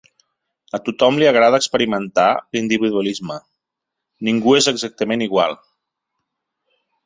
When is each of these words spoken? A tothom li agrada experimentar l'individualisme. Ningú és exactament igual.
A 0.77 0.77
tothom 0.85 1.19
li 1.23 1.27
agrada 1.31 1.59
experimentar 1.63 2.25
l'individualisme. 2.57 3.37
Ningú 4.29 4.57
és 4.63 4.73
exactament 4.75 5.29
igual. 5.31 5.59